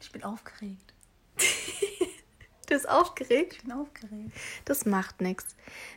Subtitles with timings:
[0.00, 0.94] Ich bin aufgeregt.
[2.66, 3.54] Du bist aufgeregt?
[3.54, 4.30] Ich bin aufgeregt.
[4.64, 5.56] Das macht nichts.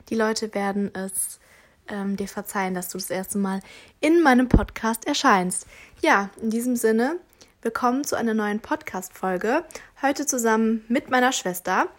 [0.10, 1.40] Die Leute werden es
[1.88, 3.60] ähm, dir verzeihen, dass du das erste Mal
[4.00, 5.68] in meinem Podcast erscheinst.
[6.02, 7.20] Ja, in diesem Sinne,
[7.62, 9.64] willkommen zu einer neuen Podcast-Folge.
[10.02, 11.90] Heute zusammen mit meiner Schwester.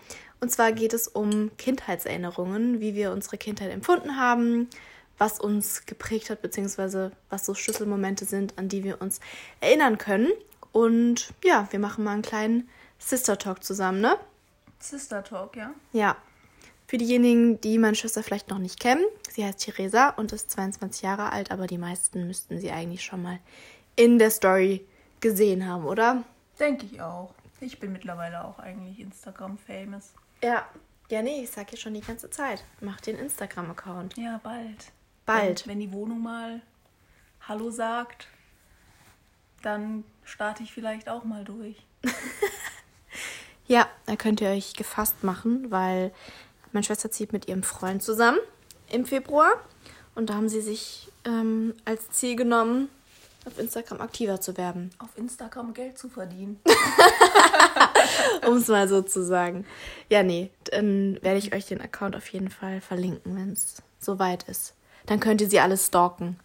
[0.40, 4.68] Und zwar geht es um Kindheitserinnerungen, wie wir unsere Kindheit empfunden haben,
[5.18, 9.20] was uns geprägt hat, beziehungsweise was so Schlüsselmomente sind, an die wir uns
[9.60, 10.32] erinnern können.
[10.74, 12.68] Und ja, wir machen mal einen kleinen
[12.98, 14.18] Sister Talk zusammen, ne?
[14.80, 15.72] Sister Talk, ja?
[15.92, 16.16] Ja.
[16.88, 21.02] Für diejenigen, die meine Schwester vielleicht noch nicht kennen, sie heißt Theresa und ist 22
[21.02, 23.38] Jahre alt, aber die meisten müssten sie eigentlich schon mal
[23.94, 24.84] in der Story
[25.20, 26.24] gesehen haben, oder?
[26.58, 27.32] Denke ich auch.
[27.60, 30.12] Ich bin mittlerweile auch eigentlich Instagram-famous.
[30.42, 30.66] Ja.
[31.08, 32.64] Ja, nee, ich sag ja schon die ganze Zeit.
[32.80, 34.16] Mach den Instagram-Account.
[34.16, 34.90] Ja, bald.
[35.24, 35.68] Bald.
[35.68, 36.62] Wenn, wenn die Wohnung mal
[37.46, 38.26] Hallo sagt,
[39.62, 41.76] dann starte ich vielleicht auch mal durch.
[43.66, 46.12] Ja, da könnt ihr euch gefasst machen, weil
[46.72, 48.38] meine Schwester zieht mit ihrem Freund zusammen
[48.90, 49.52] im Februar.
[50.14, 52.88] Und da haben sie sich ähm, als Ziel genommen,
[53.46, 54.90] auf Instagram aktiver zu werden.
[54.98, 56.60] Auf Instagram Geld zu verdienen.
[58.46, 59.66] um es mal so zu sagen.
[60.10, 64.44] Ja, nee, dann werde ich euch den Account auf jeden Fall verlinken, wenn es soweit
[64.44, 64.74] ist.
[65.06, 66.38] Dann könnt ihr sie alle stalken.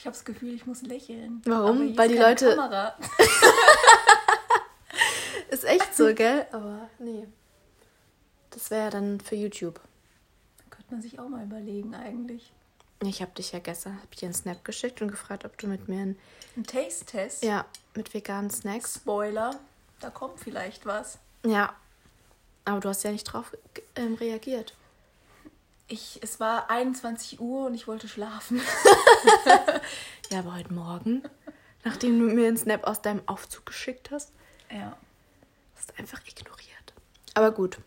[0.00, 1.42] Ich habe das Gefühl, ich muss lächeln.
[1.44, 1.94] Warum?
[1.98, 2.56] Weil die Leute-.
[5.50, 6.46] Ist echt so, gell?
[6.52, 7.28] Aber nee.
[8.48, 9.78] Das wäre ja dann für YouTube.
[10.70, 12.50] Könnte man sich auch mal überlegen, eigentlich.
[13.02, 15.86] Ich habe dich ja gestern, hab dir einen Snap geschickt und gefragt, ob du mit
[15.86, 16.18] mir einen,
[16.56, 17.44] Ein Taste-Test.
[17.44, 18.94] ja, mit veganen Snacks.
[18.94, 19.60] Spoiler,
[20.00, 21.18] da kommt vielleicht was.
[21.44, 21.74] Ja.
[22.64, 23.54] Aber du hast ja nicht drauf
[23.96, 24.74] ähm, reagiert.
[25.92, 28.60] Ich, es war 21 Uhr und ich wollte schlafen.
[30.30, 31.24] Ja, aber heute Morgen,
[31.82, 34.30] nachdem du mir einen Snap aus deinem Aufzug geschickt hast,
[34.70, 34.96] Ja.
[35.76, 36.92] hast du einfach ignoriert.
[37.34, 37.78] Aber gut.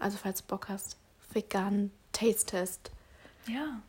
[0.00, 0.96] Also, falls du Bock hast,
[1.32, 2.90] veganen Taste-Test.
[3.46, 3.80] Ja.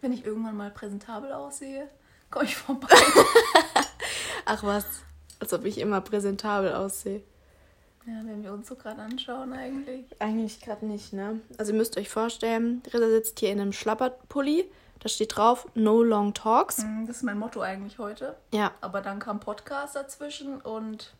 [0.00, 1.86] Wenn ich irgendwann mal präsentabel aussehe,
[2.30, 2.88] komme ich vorbei.
[4.46, 4.86] Ach was,
[5.38, 7.22] als ob ich immer präsentabel aussehe.
[8.06, 10.04] Ja, wenn wir uns so gerade anschauen eigentlich.
[10.18, 11.40] Eigentlich gerade nicht, ne?
[11.58, 14.70] Also ihr müsst euch vorstellen, Rita sitzt hier in einem Schlapperpulli.
[15.00, 16.78] Da steht drauf, no long talks.
[16.84, 18.36] Mm, Das ist mein Motto eigentlich heute.
[18.52, 21.14] Ja, Aber dann kam Podcast dazwischen und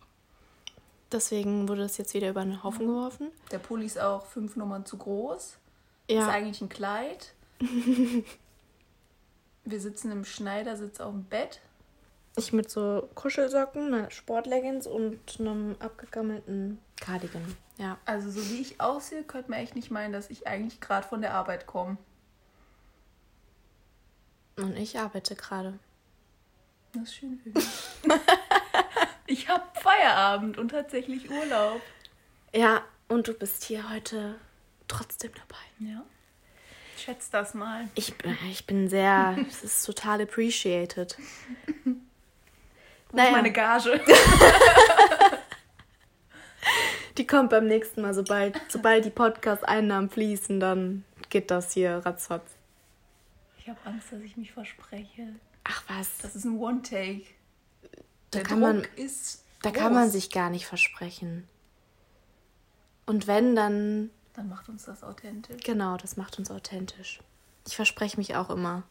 [1.13, 3.29] deswegen wurde das jetzt wieder über den Haufen geworfen.
[3.51, 5.57] der Pulli ist auch fünf Nummern zu groß.
[6.07, 7.33] Ist Ja, eigentlich ein Kleid.
[9.65, 11.61] wir sitzen im Schneidersitz auf dem Bett.
[12.37, 17.57] Ich mit so Kuschelsocken, einer Sportleggings und einem abgegammelten Cardigan.
[17.79, 17.99] Ja.
[18.05, 21.21] Also so wie ich aussehe, könnte man echt nicht meinen, dass ich eigentlich gerade von
[21.21, 21.97] der Arbeit komme.
[24.57, 25.79] Und ich arbeite gerade.
[26.93, 27.41] Das ist schön
[29.27, 31.81] ich habe Feierabend und tatsächlich Urlaub.
[32.55, 34.37] Ja, und du bist hier heute
[34.87, 35.91] trotzdem dabei.
[35.93, 36.05] Ja.
[36.97, 37.89] Schätz das mal.
[37.97, 41.17] Ich, bin- ich bin sehr, es ist total appreciated.
[43.23, 44.01] Ist meine Gage?
[47.19, 52.51] Die kommt beim nächsten Mal, sobald, sobald die Podcast-Einnahmen fließen, dann geht das hier ratzfatz.
[53.59, 55.29] Ich habe Angst, dass ich mich verspreche.
[55.65, 57.25] Ach was, Das ist ein One-Take.
[58.33, 61.49] Da kann man- ist da kann man sich gar nicht versprechen.
[63.07, 65.63] Und wenn, dann, Dann macht uns das authentisch.
[65.63, 67.21] genau, das macht uns authentisch.
[67.67, 68.83] Ich verspreche mich auch immer.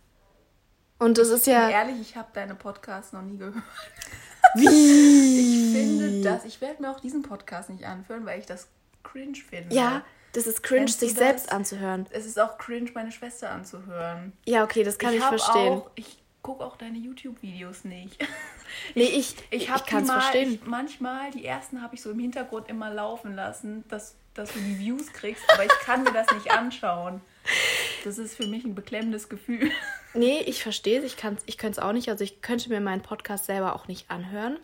[1.00, 1.70] Und es ist Ja.
[1.70, 3.56] Ehrlich, ich habe deine Podcasts noch nie gehört.
[4.56, 4.66] Wie?
[4.68, 8.68] Ich finde das, ich werde mir auch diesen Podcast nicht anführen, weil ich das
[9.04, 9.76] cringe finde.
[9.76, 11.20] Ja, das ist cringe, Kennst sich das?
[11.20, 12.08] selbst anzuhören.
[12.12, 14.34] Es ist auch cringe, meine Schwester anzuhören.
[14.46, 15.74] Ja, okay, das kann ich, hab verstehen.
[15.74, 18.22] Auch, ich gucke auch deine YouTube-Videos nicht.
[18.96, 20.54] nee, ich, Ich, ich, ich kann es verstehen.
[20.54, 24.60] Ich, manchmal, die ersten habe ich so im Hintergrund immer laufen lassen, dass, dass du
[24.60, 27.22] die Views kriegst, aber ich kann mir das nicht anschauen.
[28.04, 29.72] Das ist für mich ein beklemmendes Gefühl.
[30.16, 31.06] Nee, ich verstehe es.
[31.06, 32.08] Ich, kann's- ich könnte es auch nicht.
[32.08, 34.60] Also ich könnte mir meinen Podcast selber auch nicht anhören.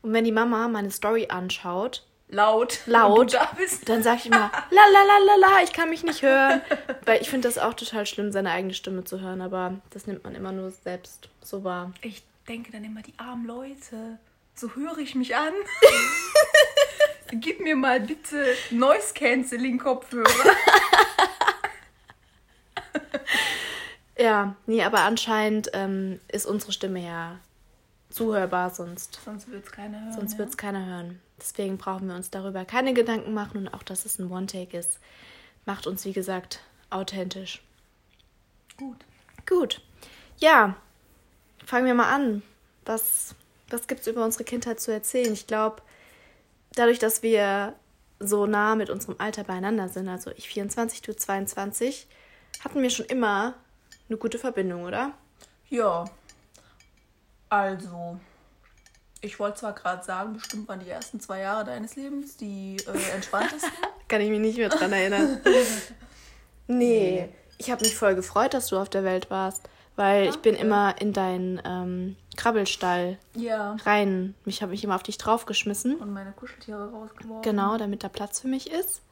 [0.00, 2.78] Und wenn die Mama meine Story anschaut, Laut.
[2.86, 3.34] Laut.
[3.34, 3.50] Da
[3.84, 6.62] dann sage ich immer, la la la la la, ich kann mich nicht hören.
[7.04, 9.42] Weil ich finde das auch total schlimm, seine eigene Stimme zu hören.
[9.42, 11.92] Aber das nimmt man immer nur selbst so wahr.
[12.00, 14.18] Ich denke dann immer, die armen Leute.
[14.54, 15.52] So höre ich mich an.
[17.32, 20.26] Gib mir mal bitte Noise Cancelling Kopfhörer.
[24.18, 27.38] Ja, nee, aber anscheinend ähm, ist unsere Stimme ja
[28.10, 30.12] zuhörbar, sonst, Sonst wird es keiner hören.
[30.12, 30.38] sonst ja.
[30.40, 31.22] wird es keiner hören.
[31.38, 34.98] Deswegen brauchen wir uns darüber keine Gedanken machen und auch, dass es ein One-Take ist,
[35.64, 36.60] macht uns, wie gesagt,
[36.90, 37.62] authentisch.
[38.76, 38.98] Gut.
[39.48, 39.80] Gut.
[40.36, 40.76] Ja,
[41.64, 42.42] fangen wir mal an.
[42.84, 43.34] Was
[43.70, 45.32] was gibt es über unsere Kindheit zu erzählen?
[45.32, 45.82] Ich glaube,
[46.74, 47.74] dadurch, dass wir
[48.18, 52.06] so nah mit unserem Alter beieinander sind, also ich 24, du 22,
[52.62, 53.54] hatten wir schon immer
[54.08, 55.12] eine gute Verbindung, oder?
[55.68, 56.04] Ja.
[57.48, 58.18] Also,
[59.20, 63.10] ich wollte zwar gerade sagen, bestimmt waren die ersten zwei Jahre deines Lebens die äh,
[63.14, 63.70] entspanntesten.
[64.08, 65.40] Kann ich mich nicht mehr dran erinnern.
[66.66, 70.54] nee, ich habe mich voll gefreut, dass du auf der Welt warst, weil ich bin
[70.54, 73.76] immer in deinen ähm, Krabbelstall ja.
[73.84, 74.34] rein.
[74.46, 75.96] Ich habe mich immer auf dich draufgeschmissen.
[75.96, 77.42] Und meine Kuscheltiere rausgeworfen.
[77.42, 79.02] Genau, damit da Platz für mich ist.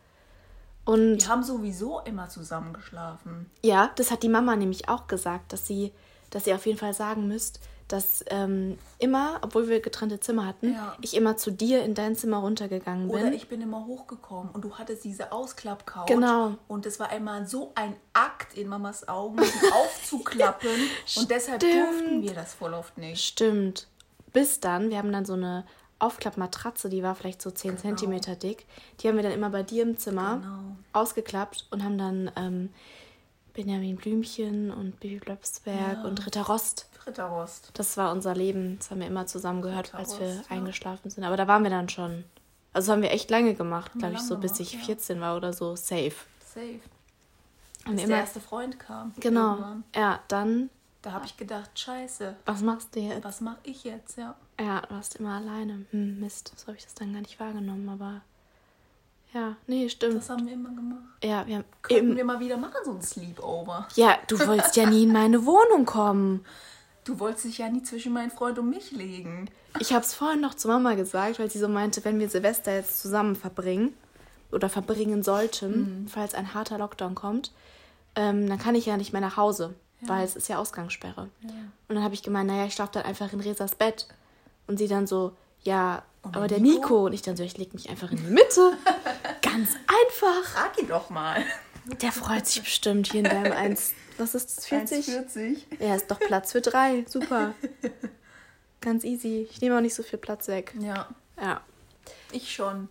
[0.88, 3.50] Und Die haben sowieso immer zusammen geschlafen.
[3.62, 5.92] ja, das hat die Mama nämlich auch gesagt, dass sie,
[6.30, 10.72] dass ihr auf jeden Fall sagen müsst, dass ähm, immer, obwohl wir getrennte Zimmer hatten,
[10.72, 10.96] Ja.
[11.02, 13.16] ich immer zu dir in dein Zimmer runtergegangen bin.
[13.20, 16.06] Oder ich bin immer hochgekommen und du hattest diese Ausklappcouch.
[16.06, 16.54] Genau.
[16.68, 19.38] Und es war einmal so ein Akt in Mamas Augen,
[19.72, 20.70] aufzuklappen.
[21.16, 21.86] und deshalb Stimmt.
[21.86, 23.24] durften wir das voll oft nicht.
[23.24, 23.88] Stimmt.
[24.32, 25.64] Bis dann, wir haben dann so eine
[25.98, 27.82] Aufklappmatratze, die war vielleicht so 10 Genau.
[27.82, 28.66] Zentimeter dick.
[29.00, 30.76] Die haben wir dann immer bei dir im Zimmer Genau.
[30.92, 32.70] ausgeklappt und haben dann ähm,
[33.54, 36.02] Benjamin Blümchen und Bibi Blöpsberg Ja.
[36.04, 36.88] und Ritter Rost.
[37.04, 37.70] Dritter Rost.
[37.74, 38.78] Das war unser Leben.
[38.78, 40.56] Das haben wir immer zusammen gehört, Ritter als wir Rost, ja.
[40.56, 41.24] eingeschlafen sind.
[41.24, 42.24] Aber da waren wir dann schon.
[42.72, 44.80] Also haben wir echt lange gemacht, wir glaube ich, so bis gemacht, ich ja.
[44.80, 45.74] 14 war oder so.
[45.74, 46.12] Safe.
[46.44, 46.80] Safe.
[47.84, 49.14] Haben Bis wir der immer, erste Freund kam.
[49.18, 49.52] genau.
[49.52, 49.84] irgendwann.
[49.96, 50.68] Ja, dann,
[51.02, 53.24] Da habe ich gedacht, scheiße, was machst du jetzt?
[53.24, 54.18] was mache ich jetzt?
[54.18, 54.36] Ja.
[54.60, 55.84] Ja, du warst immer alleine.
[55.90, 58.22] Hm, Mist, so habe ich das dann gar nicht wahrgenommen, aber
[59.34, 60.16] ja, nee, stimmt.
[60.16, 61.02] Das haben wir immer gemacht.
[61.22, 63.86] Ja, wir haben Könnten wir mal wieder machen, so ein Sleepover.
[63.94, 66.44] ja, du wolltest ja nie in meine Wohnung kommen.
[67.04, 69.48] Du wolltest dich ja nie zwischen meinen Freund und mich legen.
[69.80, 72.74] Ich habe es vorhin noch zu Mama gesagt, weil sie so meinte, wenn wir Silvester
[72.74, 73.94] jetzt zusammen verbringen
[74.50, 77.52] oder verbringen sollten, falls ein harter Lockdown kommt,
[78.14, 81.28] ähm, dann kann ich ja nicht mehr nach Hause, weil es ist ja Ausgangssperre.
[81.88, 84.06] Und dann habe ich gemeint, naja, ich schlafe dann einfach in Resas Bett.
[84.68, 85.32] Und sie dann so,
[85.62, 86.76] ja, Und aber der Nico?
[86.80, 87.06] Nico.
[87.06, 88.76] Und ich dann so, ich leg mich einfach in die Mitte.
[89.42, 90.44] Ganz einfach.
[90.52, 91.42] Frag ihn doch mal.
[92.02, 93.92] Der freut sich bestimmt hier in deinem 1.
[94.18, 94.66] Was ist das?
[94.66, 95.06] 40?
[95.08, 95.56] 1,40.
[95.80, 97.04] Ja, ist doch Platz für drei.
[97.08, 97.54] Super.
[98.80, 99.48] Ganz easy.
[99.50, 100.74] Ich nehme auch nicht so viel Platz weg.
[100.80, 101.08] Ja,
[101.40, 101.60] Ja.
[102.30, 102.88] ich schon.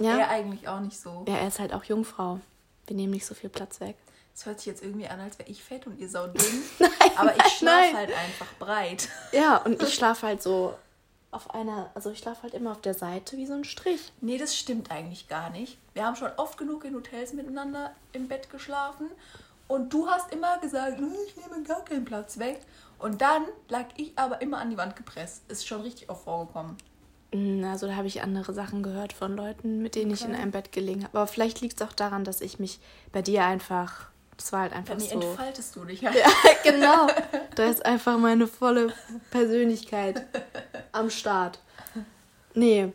[0.00, 0.18] Ja.
[0.18, 1.24] Er eigentlich auch nicht so.
[1.26, 2.40] Ja, er ist halt auch Jungfrau.
[2.86, 3.96] Wir nehmen nicht so viel Platz weg.
[4.34, 6.44] Es hört sich jetzt irgendwie an, als wäre ich fett und ihr saudünn.
[6.78, 9.08] Nein, Aber ich schlafe halt einfach breit.
[9.32, 10.74] Ja, und ich schlafe halt so
[11.36, 14.12] auf einer, also ich schlafe halt immer auf der Seite wie so ein Strich.
[14.20, 15.78] Nee, das stimmt eigentlich gar nicht.
[15.94, 19.06] Wir haben schon oft genug in Hotels miteinander im Bett geschlafen.
[19.68, 22.60] Und du hast immer gesagt, "Hm, ich nehme gar keinen Platz weg.
[22.98, 25.42] Und dann lag ich aber immer an die Wand gepresst.
[25.50, 26.76] Ist schon richtig oft vorgekommen.
[27.32, 30.40] Mm, Also da habe ich andere Sachen gehört von Leuten, mit denen ich in Okay.
[30.40, 31.18] einem Bett gelegen habe.
[31.18, 32.78] Aber vielleicht liegt es auch daran, dass ich mich
[33.12, 35.20] bei dir einfach, das war halt einfach Dann so.
[35.20, 36.16] entfaltest du dich halt.
[36.16, 36.30] Ja,
[36.70, 37.06] genau.
[37.54, 38.92] Da ist einfach meine volle
[39.30, 40.26] Persönlichkeit
[40.92, 41.58] am Start.
[42.54, 42.92] Nee,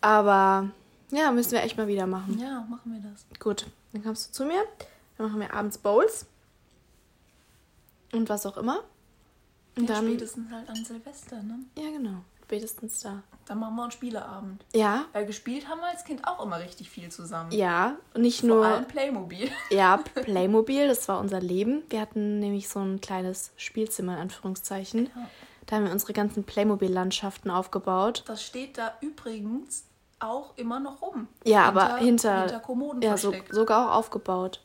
[0.00, 0.70] aber
[1.10, 2.38] ja, müssen wir echt mal wieder machen.
[2.38, 3.24] Ja, machen wir das.
[3.38, 4.62] Gut, dann kommst du zu mir.
[5.18, 6.26] Dann machen wir abends Bowls.
[8.12, 8.82] Und was auch immer.
[9.76, 10.06] Und Ja, dann.
[10.06, 11.60] spätestens halt an Silvester, ne?
[11.78, 12.22] Ja, genau.
[12.52, 13.22] Spätestens da.
[13.46, 14.62] Dann machen wir einen Spieleabend.
[14.74, 17.50] Ja, Weil gespielt haben wir als Kind auch immer richtig viel zusammen.
[17.50, 17.96] ja.
[18.12, 18.66] Und nicht Vor nur.
[18.66, 19.50] allem Playmobil.
[19.70, 21.82] Ja, Playmobil, das war unser Leben.
[21.88, 25.06] Wir hatten nämlich so ein kleines Spielzimmer, in Anführungszeichen.
[25.06, 25.28] Ja.
[25.64, 28.22] Da haben wir unsere ganzen Playmobil-Landschaften aufgebaut.
[28.26, 29.84] Das steht da übrigens
[30.18, 31.26] auch immer noch rum.
[31.44, 32.40] Ja, aber hinter.
[32.40, 34.60] hinter Kommoden ja, so, sogar auch aufgebaut.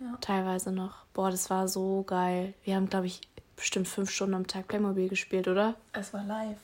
[0.00, 0.18] Ja.
[0.20, 1.04] Teilweise noch.
[1.14, 2.54] Boah, das war so geil.
[2.64, 3.20] Wir haben, glaube ich,
[3.54, 5.76] bestimmt fünf Stunden am Tag Playmobil gespielt, oder?
[5.92, 6.58] Es war live.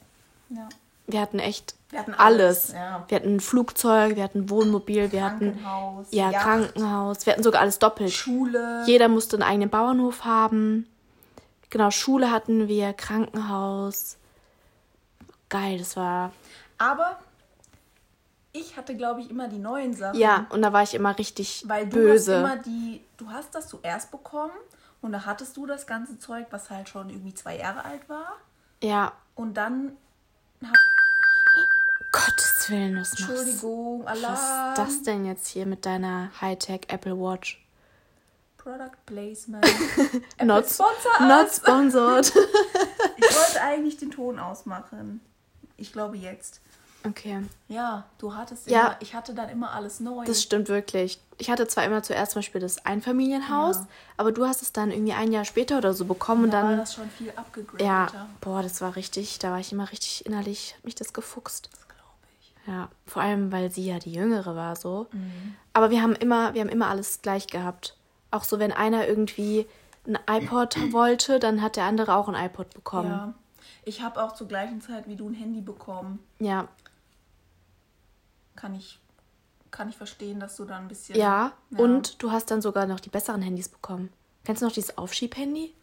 [0.54, 0.68] Ja.
[1.06, 2.70] Wir hatten echt Wir hatten alles.
[2.70, 3.04] alles, ja.
[3.08, 7.26] Wir hatten ein Flugzeug, wir hatten Wohnmobil, wir hatten Krankenhaus, ja, Yacht, Krankenhaus.
[7.26, 8.12] Wir hatten sogar alles doppelt.
[8.12, 8.84] Schule.
[8.86, 10.86] Jeder musste einen eigenen Bauernhof haben.
[11.70, 14.16] Genau, Schule hatten wir, Krankenhaus.
[15.48, 16.32] Geil, das war.
[16.78, 17.18] Aber
[18.52, 20.18] ich hatte, glaube ich, immer die neuen Sachen.
[20.18, 22.34] Ja, und da war ich immer richtig Weil du böse.
[22.34, 24.52] hast immer die, du hast das zuerst bekommen
[25.02, 28.32] und da hattest du das ganze Zeug, was halt schon irgendwie zwei Jahre alt war.
[28.82, 29.96] ja, Und dann,
[32.12, 33.28] Gottes Willen, was machst?
[33.30, 37.60] Entschuldigung, Was Alarm, ist das denn jetzt hier mit deiner Hightech Apple Watch?
[38.56, 39.64] Product Placement.
[40.42, 42.26] Not, sponsor not sponsored.
[43.16, 45.20] Ich wollte eigentlich den Ton ausmachen.
[45.76, 46.60] Ich glaube jetzt.
[47.04, 48.80] okay, Ja, du hattest Ja.
[48.86, 50.24] immer, ich hatte dann immer alles neu.
[50.24, 51.20] das stimmt wirklich.
[51.38, 53.86] Ich hatte zwar immer zuerst zum Beispiel das Einfamilienhaus, Ja.
[54.16, 56.68] aber du hast es dann irgendwie ein Jahr später oder so bekommen und da war
[56.70, 56.78] dann.
[56.78, 58.26] das schon viel Ja, abgegradeter.
[58.40, 61.68] boah, das war richtig, da war ich immer richtig innerlich, hat mich das gefuchst.
[61.72, 62.54] Das glaube ich.
[62.68, 65.08] Ja, vor allem, weil sie ja die Jüngere war so.
[65.12, 65.56] Mhm.
[65.72, 67.96] Aber wir haben immer, wir haben immer alles gleich gehabt.
[68.30, 69.66] Auch so, wenn einer irgendwie
[70.06, 73.10] ein iPod wollte, dann hat der andere auch ein iPod bekommen.
[73.10, 73.34] Ja.
[73.84, 76.20] Ich habe auch zur gleichen Zeit wie du ein Handy bekommen.
[76.38, 76.68] Ja,
[78.56, 78.98] Kann ich,
[79.74, 81.16] kann ich verstehen, dass du da ein bisschen.
[81.18, 81.52] ja.
[81.76, 84.10] Und du hast dann sogar noch die besseren Handys bekommen.
[84.44, 85.74] Kennst du noch dieses Aufschieb-Handy?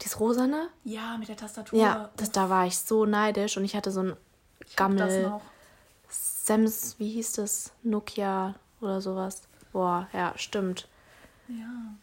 [0.00, 0.68] Dieses rosane?
[0.84, 1.78] Ja, mit der Tastatur.
[1.78, 4.16] Ja, das, da war ich so neidisch und ich hatte so ein
[4.66, 5.22] Ich Gammel.
[5.28, 5.40] noch.
[6.08, 7.72] Sams, wie hieß das?
[7.82, 9.42] Nokia oder sowas.
[9.72, 10.86] Boah, ja, stimmt.
[11.48, 11.94] Ja.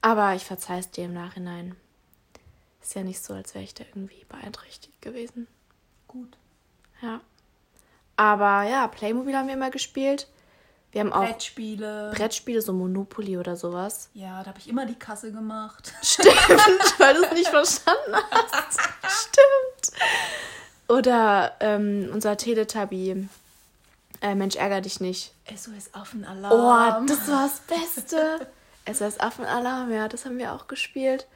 [0.00, 1.76] Aber ich verzeih es dir im Nachhinein.
[2.80, 5.48] Ist ja nicht so, als wäre ich da irgendwie beeinträchtigt gewesen.
[6.06, 6.38] Gut.
[7.02, 7.20] Ja.
[8.16, 10.28] Aber ja, Playmobil haben wir immer gespielt.
[10.96, 12.10] Wir haben auch Brettspiele.
[12.14, 14.08] Brettspiele, so Monopoly oder sowas.
[14.14, 15.92] ja, da habe ich immer die Kasse gemacht.
[16.02, 16.34] Stimmt,
[16.96, 18.80] weil du es nicht verstanden hast.
[19.28, 20.00] Stimmt.
[20.88, 23.28] Oder ähm, unser Teletubby.
[24.22, 25.34] Äh, Mensch, ärger dich nicht.
[25.54, 27.06] SOS Oh, Affenalarm.
[27.06, 28.46] das war das Beste.
[28.90, 31.26] SOS Affenalarm, ja, das haben wir auch gespielt.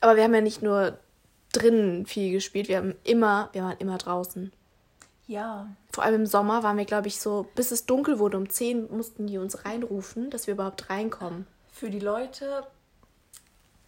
[0.00, 0.98] Aber wir haben ja nicht nur
[1.52, 4.52] drinnen viel gespielt, wir haben immer, wir waren immer draußen.
[5.26, 5.68] Ja.
[5.92, 8.94] Vor allem im Sommer waren wir, glaube ich, so, bis es dunkel wurde, um 10
[8.96, 11.46] mussten die uns reinrufen, dass wir überhaupt reinkommen.
[11.72, 12.64] Für die Leute,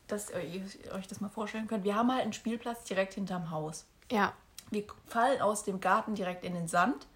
[0.08, 3.84] dass ihr euch das mal vorstellen könnt, wir haben halt einen Spielplatz direkt hinterm Haus.
[4.10, 4.32] Ja.
[4.70, 7.06] Wir fallen aus dem Garten direkt in den Sand.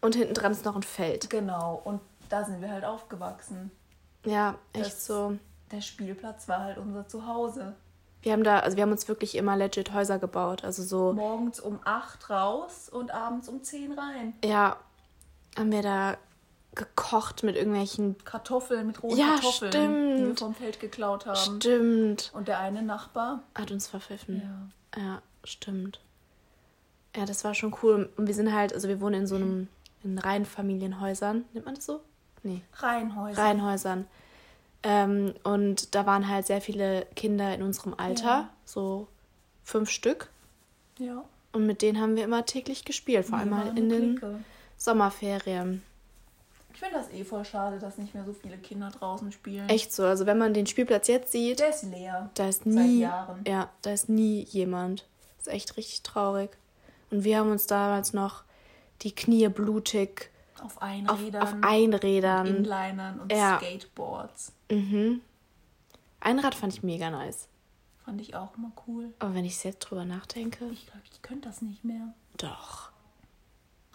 [0.00, 1.28] Und hinten dran ist noch ein Feld.
[1.30, 1.80] Genau.
[1.84, 3.70] Und da sind wir halt aufgewachsen.
[4.24, 5.38] Ja, echt Das- so.
[5.72, 7.74] Der Spielplatz war halt unser Zuhause.
[8.26, 10.64] Wir haben da, also wir haben uns wirklich immer legit Häuser gebaut.
[10.64, 14.34] Also so, Morgens um 8 raus und abends um 10 rein.
[14.44, 14.76] ja,
[15.56, 16.16] haben wir da
[16.74, 18.16] gekocht mit irgendwelchen.
[18.24, 20.38] Kartoffeln mit rohen Ja, Kartoffeln, die wir stimmt.
[20.40, 21.36] vom Feld geklaut haben.
[21.36, 22.32] Stimmt.
[22.34, 23.44] Und der eine Nachbar.
[23.54, 24.42] Hat uns verpfiffen.
[24.96, 25.00] Ja.
[25.00, 26.00] Ja, stimmt.
[27.14, 28.10] Ja, das war schon cool.
[28.16, 29.68] Und wir sind halt, also wir wohnen in so einem,
[30.02, 31.44] in Reihenfamilienhäusern.
[31.52, 32.00] Nennt man das so?
[32.42, 32.62] Nee.
[32.74, 33.40] Reihenhäuser.
[33.40, 34.06] Reihenhäusern.
[34.88, 38.50] Ähm, und da waren halt sehr viele Kinder in unserem Alter, Ja.
[38.64, 39.08] so
[39.64, 40.30] fünf Stück.
[40.98, 41.24] Ja.
[41.52, 44.38] Und mit denen haben wir immer täglich gespielt, vor allem halt in den Clique.
[44.76, 45.82] Sommerferien.
[46.72, 49.68] Ich finde das eh voll schade, dass nicht mehr so viele Kinder draußen spielen.
[49.68, 52.30] Echt so, also wenn man den Spielplatz jetzt sieht, Der ist leer.
[52.34, 53.42] da ist Seit nie, Jahren.
[53.46, 55.06] ja, da ist nie jemand.
[55.38, 56.50] Das ist echt richtig traurig.
[57.10, 58.44] Und wir haben uns damals noch
[59.02, 60.30] die Knie blutig
[60.62, 61.42] Auf Einrädern.
[61.42, 62.46] auf Einrädern.
[62.46, 63.58] Inlinern und Ja.
[63.58, 64.52] Skateboards.
[64.70, 65.20] Mhm.
[66.20, 67.48] Einrad fand ich mega nice.
[68.04, 69.12] Fand ich auch immer cool.
[69.18, 72.14] Aber wenn ich jetzt drüber nachdenke, Ich glaube, ich könnte das nicht mehr.
[72.36, 72.90] doch.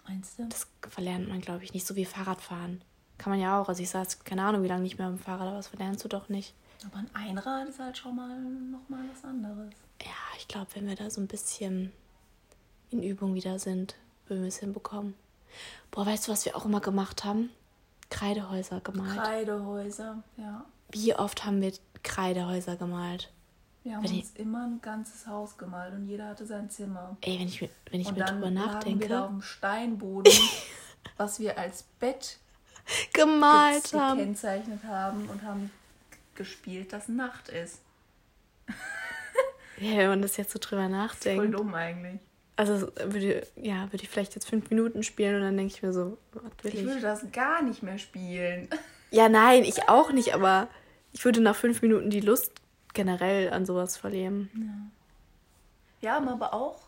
[0.06, 0.46] Meinst du?
[0.48, 2.82] Das verlernt man, glaube ich, nicht so wie Fahrradfahren.
[3.18, 3.68] Kann man ja auch.
[3.68, 6.08] Also ich saß, keine Ahnung, wie lange nicht mehr am Fahrrad, aber das verlernst du
[6.08, 6.54] doch nicht.
[6.84, 9.72] Aber ein Einrad ist halt schon mal noch mal was anderes.
[10.02, 11.92] Ja, ich glaube, wenn wir da so ein bisschen
[12.90, 13.94] in Übung wieder sind,
[14.26, 15.14] würden wir es hinbekommen.
[15.90, 17.50] Boah, weißt du, was wir auch immer gemacht haben?
[18.10, 19.16] Kreidehäuser gemalt.
[19.18, 20.64] Kreidehäuser, ja.
[20.90, 23.30] Wie oft haben wir Kreidehäuser gemalt?
[23.84, 27.16] Wir haben Wenn uns immer ein ganzes Haus gemalt und jeder hatte sein Zimmer.
[27.22, 29.08] Ey, wenn ich, mir- wenn ich und mir drüber lagen wir auf nachdenke.
[29.08, 30.32] dem Steinboden,
[31.16, 32.38] was wir als Bett
[33.12, 34.18] Gemalt ge- haben.
[34.18, 35.70] gekennzeichnet haben und haben
[36.34, 37.80] gespielt, dass Nacht ist.
[39.78, 41.54] Ja, wenn man das jetzt so drüber Voll nachdenkt.
[41.58, 42.20] dumm eigentlich.
[42.56, 45.92] Also würde, ja, würde ich vielleicht jetzt fünf Minuten spielen und dann denke ich mir
[45.92, 46.84] so, was will Ich ich?
[46.86, 48.68] würde das gar nicht mehr spielen.
[49.14, 50.68] Ja, nein, ich auch nicht, aber
[51.12, 52.50] ich würde nach fünf Minuten die Lust
[52.94, 54.90] generell an sowas verlieren.
[56.00, 56.78] Wir haben aber auch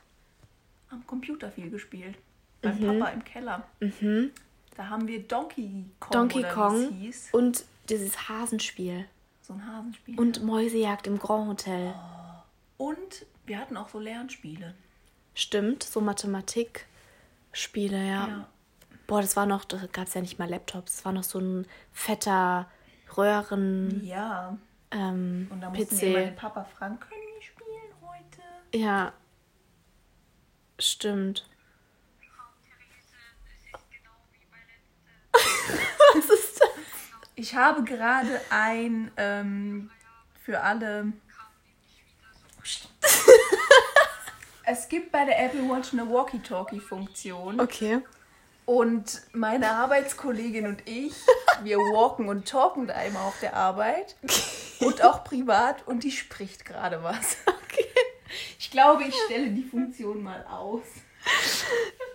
[0.89, 2.17] am Computer viel gespielt.
[2.63, 2.99] Beim Mhm.
[2.99, 3.63] Papa im Keller.
[4.75, 6.99] Da haben wir Donkey Kong Donkey Kong
[7.33, 9.05] und dieses Hasenspiel
[9.43, 10.19] So ein Hasenspiel.
[10.19, 11.93] und Mäusejagd im Grand Hotel.
[12.79, 14.75] Und wir hatten auch so Lernspiele.
[15.35, 18.29] Stimmt, so Mathematikspiele, ja.
[18.29, 18.49] Ja.
[19.07, 21.39] Boah, das war noch, da gab es ja nicht mal Laptops, das war noch so
[21.39, 22.71] ein fetter
[23.17, 24.57] Röhren Ja.
[24.91, 26.41] ähm, Und da mussten wir immer den PC.
[26.41, 28.43] Papa fragen, können wir spielen heute?
[28.79, 29.13] Ja.
[30.79, 31.47] Stimmt.
[35.33, 36.69] Was ist das?
[37.37, 39.91] Ich habe gerade ein ähm,
[40.45, 41.13] für alle.
[44.67, 47.61] Es gibt bei der Apple Watch eine Walkie-Talkie-Funktion.
[47.61, 48.01] Okay.
[48.67, 51.13] Und meine Arbeitskollegin und ich,
[51.63, 54.17] wir walken und talken da immer auf der Arbeit.
[54.81, 55.87] Und auch privat.
[55.87, 57.37] Und die spricht gerade was.
[57.47, 57.87] Okay.
[58.59, 60.83] Ich glaube, ich stelle die Funktion mal aus.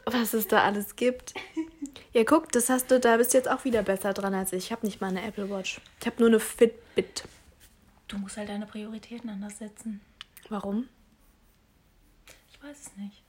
[0.06, 1.34] Was es da alles gibt.
[2.14, 4.66] Ja, guck, das hast du, da bist du jetzt auch wieder besser dran als ich.
[4.66, 5.82] Ich habe nicht mal eine Apple Watch.
[6.00, 7.24] Ich habe nur eine Fitbit.
[8.08, 10.02] Du musst halt deine Prioritäten anders setzen.
[10.50, 10.88] Warum?
[12.60, 13.24] Ich weiß es nicht.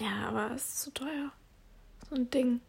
[0.00, 1.30] Ja, aber es ist zu teuer.
[2.08, 2.60] So ein Ding.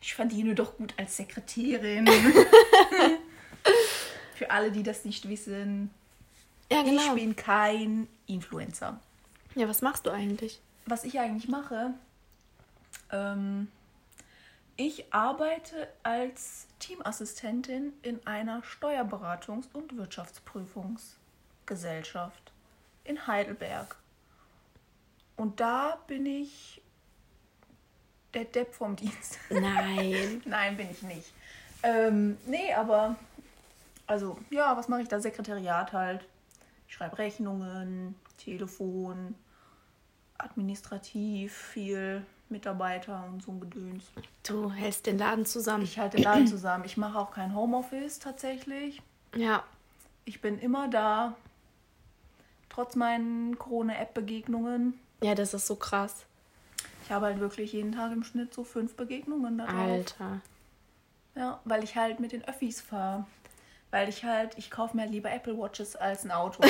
[0.00, 2.06] Ich verdiene doch gut als Sekretärin.
[4.34, 5.90] Für alle, die das nicht wissen.
[6.70, 7.14] Ja, Ich genau.
[7.14, 8.98] bin kein Influencer.
[9.54, 10.60] Ja, was machst du eigentlich?
[10.86, 11.94] Was ich eigentlich mache,
[13.10, 13.70] ähm,
[14.76, 19.92] ich arbeite als Teamassistentin in einer Steuerberatungs- und
[21.66, 22.52] Wirtschaftsprüfungsgesellschaft
[23.04, 23.96] in Heidelberg.
[25.36, 26.82] Und da bin ich
[28.34, 29.38] der Depp vom Dienst.
[29.50, 30.42] Nein.
[30.44, 31.32] Nein, bin ich nicht.
[31.82, 33.16] Ähm, nee, aber
[34.06, 35.20] also ja, was mache ich da?
[35.20, 36.24] Sekretariat halt.
[36.86, 39.34] Ich schreibe Rechnungen, Telefon,
[40.38, 44.04] administrativ viel, Mitarbeiter und so ein Gedöns.
[44.42, 45.84] Du hältst den Laden zusammen.
[45.84, 46.84] Ich halte den Laden zusammen.
[46.84, 49.02] Ich mache auch kein Homeoffice tatsächlich.
[49.34, 49.64] ja.
[50.24, 51.34] Ich bin immer da.
[52.72, 54.98] Trotz meinen Corona-App-Begegnungen.
[55.22, 56.24] Ja, das ist so krass.
[57.04, 59.76] Ich habe halt wirklich jeden Tag im Schnitt so fünf Begegnungen da drauf.
[59.76, 60.40] Alter.
[61.34, 63.26] Ja, weil ich halt mit den Öffis fahre.
[63.90, 66.62] Weil ich halt, ich kaufe mir lieber Apple Watches als ein Auto.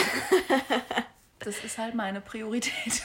[1.38, 3.02] das ist halt meine Priorität.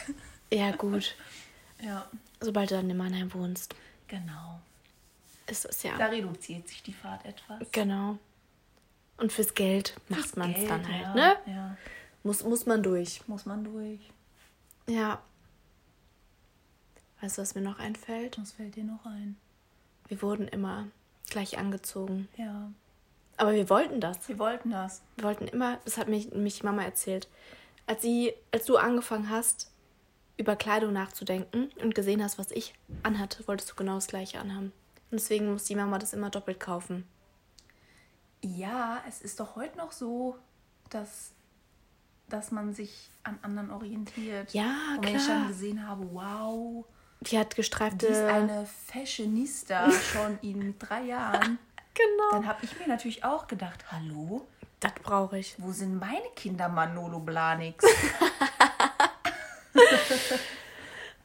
[0.51, 1.15] Ja, gut.
[1.79, 2.07] ja,
[2.39, 3.75] Sobald du dann in Mannheim wohnst,
[4.07, 4.59] genau.
[5.45, 5.95] ist es ja.
[5.99, 7.59] Da reduziert sich die Fahrt etwas.
[7.71, 8.17] Genau.
[9.17, 11.37] Und fürs Geld macht man es dann halt, ja, ne?
[11.45, 11.77] Ja,
[12.27, 13.25] Muss, muss man durch.
[13.29, 14.01] muss man durch.
[14.85, 15.21] Ja.
[17.21, 18.37] Weißt du, was mir noch einfällt?
[18.37, 19.37] Was fällt dir noch ein?
[20.09, 20.87] Wir wurden immer
[21.29, 22.27] gleich angezogen.
[22.35, 22.69] Ja,
[23.37, 24.27] Aber wir wollten das.
[24.27, 25.01] wir wollten das.
[25.15, 27.29] Wir wollten immer, das hat mich, mich Mama erzählt,
[27.85, 29.71] als sie, als du angefangen hast,
[30.35, 34.73] über Kleidung nachzudenken und gesehen hast, was ich anhatte, wolltest du genau das gleiche anhaben.
[35.11, 37.07] Und deswegen muss die Mama das immer doppelt kaufen.
[38.41, 40.37] Ja, es ist doch heute noch so,
[40.89, 41.31] dass,
[42.29, 44.53] dass man sich an anderen orientiert.
[44.53, 45.39] Ja, Und wenn ich klar.
[45.39, 46.85] dann gesehen habe, wow,
[47.21, 48.05] Die hat die gestreifte.
[48.07, 51.57] ist eine Fashionista schon in drei Jahren.
[51.93, 52.31] genau.
[52.31, 54.45] Dann habe ich mir natürlich auch gedacht, hallo,
[54.79, 55.55] Das brauche ich.
[55.57, 57.85] wo sind meine Kinder Manolo Blahniks?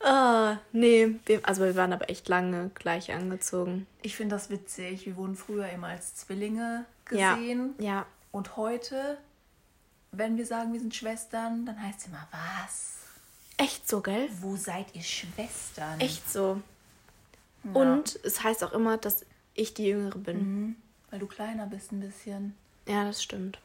[0.04, 3.86] Ah, nee, wir, also wir waren aber echt lange gleich angezogen.
[4.02, 5.06] Ich finde das witzig.
[5.06, 7.34] Wir wurden früher immer als Zwillinge Ja.
[7.36, 7.74] gesehen.
[7.78, 8.04] Ja.
[8.32, 9.18] Und heute,
[10.12, 12.96] wenn wir sagen, wir sind Schwestern, dann heißt es immer, was?
[13.56, 14.28] Echt so, gell?
[14.40, 16.00] Wo seid ihr Schwestern?
[16.00, 16.60] Echt so.
[17.64, 17.70] Ja.
[17.72, 20.38] Und es heißt auch immer, dass ich die Jüngere bin.
[20.38, 20.76] Mhm.
[21.10, 22.54] Weil du kleiner bist ein bisschen.
[22.86, 23.58] Ja, das stimmt.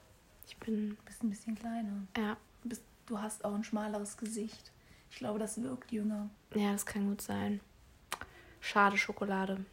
[0.47, 2.07] Ich bin, Du bist ein bisschen kleiner.
[2.17, 4.71] ja, Du, bist, du hast auch ein schmaleres Gesicht.
[5.11, 6.29] Ich glaube, das wirkt jünger.
[6.53, 7.59] ja, das kann gut sein.
[8.61, 9.65] Schade Schokolade.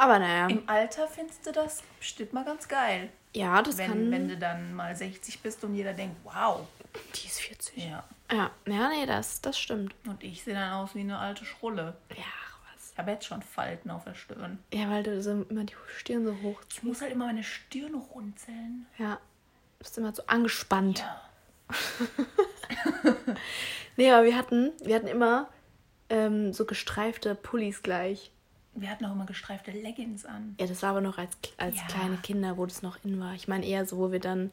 [0.00, 3.10] Aber naja, Im Alter findest du das bestimmt mal ganz geil.
[3.34, 4.10] ja, das Wenn, kann.
[4.10, 6.66] wenn du dann mal 60 bist und jeder denkt, wow.
[7.14, 7.76] die ist 40.
[7.76, 8.04] Ja.
[8.32, 9.94] Ja, ja, nee, das, das stimmt.
[10.06, 11.96] Und ich sehe dann aus wie eine alte Schrulle.
[12.16, 12.92] Ja, ach was.
[12.92, 14.58] Ich habe jetzt schon Falten auf der Stirn.
[14.72, 17.94] Ja, weil du so immer die Stirn so hoch Ich muss halt immer meine Stirn
[17.94, 18.86] runzeln.
[18.96, 19.16] Ja.
[19.16, 21.00] Du bist immer so angespannt.
[21.00, 21.20] Ja.
[23.96, 25.48] Nee, aber wir hatten, wir hatten immer
[26.08, 28.30] ähm, so gestreifte Pullis gleich.
[28.74, 30.54] Wir hatten auch immer gestreifte Leggings an.
[30.60, 31.86] Ja, das war aber noch als, als Ja.
[31.88, 33.34] kleine Kinder, wo das noch in war.
[33.34, 34.52] Ich meine eher so, wo wir dann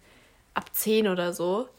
[0.53, 1.69] ab 10 oder so.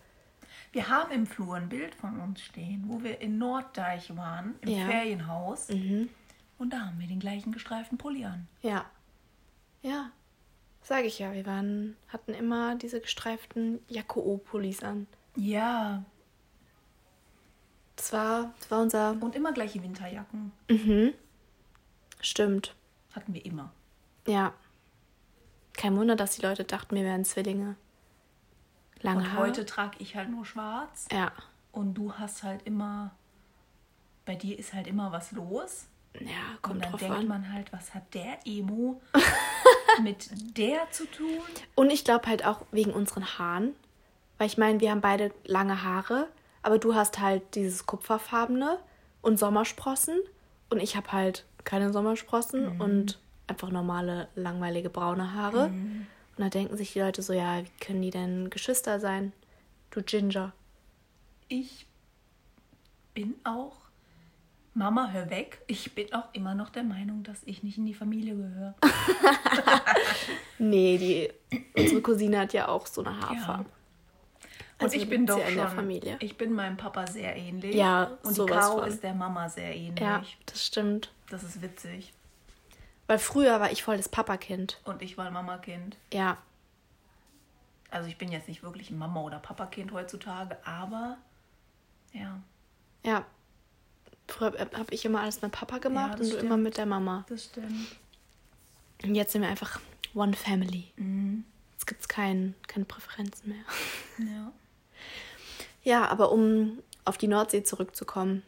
[0.72, 4.68] Wir haben im Flur ein Bild von uns stehen, wo wir in Norddeich waren, im
[4.68, 4.86] Ja.
[4.86, 5.68] Ferienhaus.
[5.70, 6.08] Mhm.
[6.58, 8.46] Und da haben wir den gleichen gestreiften Pulli an.
[8.62, 8.84] Ja.
[9.82, 10.10] Ja.
[10.82, 15.06] Sag ich ja, wir waren, hatten immer diese gestreiften Jacko-O-Pullis an.
[15.36, 16.04] Ja.
[17.96, 19.16] Das war, das war unser.
[19.20, 20.52] Und immer gleiche Winterjacken.
[20.70, 21.14] Mhm.
[22.20, 22.74] Stimmt.
[23.14, 23.72] Hatten wir immer.
[24.26, 24.52] Ja.
[25.74, 27.76] Kein Wunder, dass die Leute dachten, wir wären Zwillinge.
[29.00, 29.42] Lange Und Haare.
[29.46, 31.06] heute trage ich halt nur schwarz.
[31.12, 31.30] Ja.
[31.72, 33.12] Und du hast halt immer.
[34.24, 35.86] Bei dir ist halt immer was los.
[36.20, 37.28] Ja, Und kommt dann drauf denkt an.
[37.28, 39.00] man halt, was hat der Emo
[40.02, 40.28] mit
[40.58, 41.38] der zu tun?
[41.76, 43.74] Und ich glaube halt auch wegen unseren Haaren.
[44.36, 46.28] Weil ich meine, wir haben beide lange Haare,
[46.62, 48.78] aber du hast halt dieses kupferfarbene
[49.22, 50.18] und Sommersprossen.
[50.70, 55.66] Und ich habe halt keine Sommersprossen und einfach normale, langweilige braune Haare.
[56.36, 59.32] Und da denken sich die Leute so, ja, wie können die denn Geschwister sein?
[59.90, 60.52] Du Ginger.
[61.48, 61.86] Ich
[63.14, 63.76] bin auch.
[64.74, 65.62] Mama, hör weg.
[65.66, 68.74] Ich bin auch immer noch der Meinung, dass ich nicht in die Familie gehöre.
[70.58, 73.64] Nee, die, unsere Cousine hat ja auch so eine Haarfarbe.
[73.64, 73.77] Und
[74.80, 77.74] Also ich bin doch ja schon, ich bin meinem Papa sehr ähnlich.
[77.74, 78.88] Ja, Und die Caro von.
[78.88, 80.00] ist der Mama sehr ähnlich.
[80.00, 81.10] Ja, das stimmt.
[81.30, 82.12] Das ist witzig.
[83.08, 84.80] Weil früher war ich voll das Papakind.
[84.84, 85.96] Und ich war ein Mamakind.
[86.12, 86.36] Ja,
[87.90, 91.16] Also ich bin jetzt nicht wirklich ein Mama- oder Papakind heutzutage, aber
[92.12, 92.38] ja,
[93.04, 93.24] ja.
[94.28, 96.44] Früher habe ich immer alles mit Papa gemacht das und du stimmt.
[96.44, 97.24] immer mit der Mama.
[97.28, 97.96] das stimmt.
[99.02, 99.80] Und jetzt sind wir einfach
[100.14, 100.92] One Family.
[100.96, 101.44] Mhm.
[101.72, 103.64] Jetzt gibt es kein, keine Präferenzen mehr.
[104.18, 104.52] Ja.
[105.88, 108.42] Ja, aber um auf die Nordsee zurückzukommen.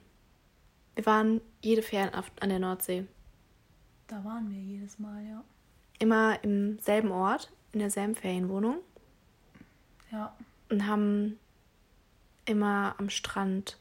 [0.94, 3.06] Wir waren jede Ferien an der Nordsee.
[4.08, 5.42] Da waren wir jedes Mal, ja.
[5.98, 8.76] Immer im selben Ort, in derselben Ferienwohnung.
[10.12, 10.36] Ja.
[10.68, 11.38] Und haben
[12.44, 13.78] immer am Strand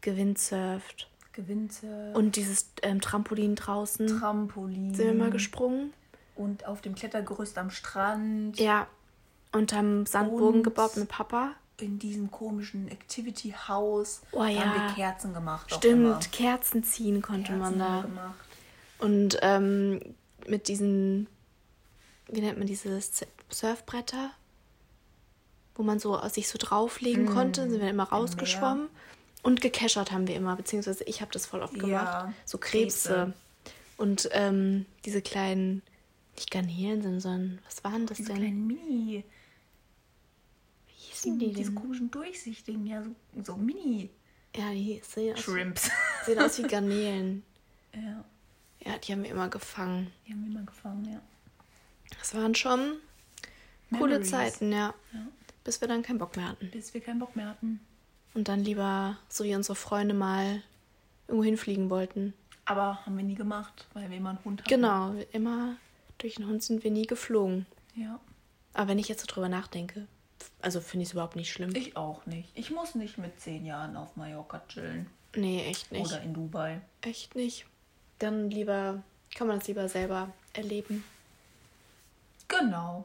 [0.00, 1.10] gewindsurft.
[1.32, 2.12] Gewinze.
[2.14, 4.06] Und dieses ähm, Trampolin draußen.
[4.06, 4.94] Trampolin.
[4.94, 5.92] Sind wir mal gesprungen.
[6.36, 8.60] Und auf dem Klettergerüst am Strand.
[8.60, 8.86] Ja.
[9.50, 11.56] Und haben Sandburgen Und- gebaut mit Papa.
[11.78, 14.74] In diesem komischen Activity House Oh haben ja.
[14.88, 15.72] wir Kerzen gemacht.
[15.72, 16.32] Stimmt.
[16.32, 17.88] Kerzen ziehen konnte Kerzen man da.
[17.88, 18.34] haben gemacht.
[18.98, 20.00] Und ähm,
[20.46, 21.26] mit diesen,
[22.28, 22.98] wie nennt man diese
[23.50, 24.30] Surfbretter,
[25.74, 28.88] wo man so aus sich so drauflegen konnte, sind wir immer rausgeschwommen.
[29.42, 31.90] Und gekeschert haben wir immer, beziehungsweise ich habe das voll oft gemacht.
[31.90, 33.08] Ja, so Krebse.
[33.08, 33.32] Krebse.
[33.96, 35.82] Und ähm, diese kleinen,
[36.34, 38.38] nicht Garnelen, sondern was waren das Diese denn?
[38.38, 39.24] kleinen Mini.
[41.26, 41.74] Hießen die Diese denn?
[41.80, 43.10] komischen Durchsichtigen, ja, so,
[43.42, 44.10] so Mini.
[44.54, 45.90] Ja, die sehen aus, Shrimps.
[46.24, 47.42] sehen aus wie Garnelen.
[47.94, 48.24] ja,
[48.84, 50.12] Ja, die haben wir immer gefangen.
[50.26, 51.20] die haben wir mal gefangen, ja.
[52.18, 52.96] Das waren schon
[53.90, 54.30] coole Memories.
[54.30, 54.94] Zeiten, ja.
[55.12, 55.26] Ja.
[55.64, 56.70] Bis wir dann keinen Bock mehr hatten.
[56.70, 57.80] Bis wir keinen Bock mehr hatten.
[58.34, 60.62] Und dann lieber so wie unsere Freunde mal
[61.26, 62.34] irgendwo hinfliegen wollten.
[62.66, 64.68] Aber haben wir nie gemacht, weil wir immer einen Hund hatten.
[64.68, 65.76] Genau, immer
[66.18, 67.66] durch den Hund sind wir nie geflogen.
[67.94, 68.20] Ja.
[68.74, 70.06] Aber wenn ich jetzt so drüber nachdenke,
[70.60, 71.74] also finde ich es überhaupt nicht schlimm.
[71.74, 72.50] Ich auch nicht.
[72.54, 75.08] Ich muss nicht mit zehn Jahren auf Mallorca chillen.
[75.34, 76.06] nee, echt nicht.
[76.06, 76.80] Oder in Dubai.
[77.02, 77.66] Echt nicht.
[78.18, 79.02] Dann lieber,
[79.34, 81.04] kann man das lieber selber erleben.
[82.48, 83.04] Genau.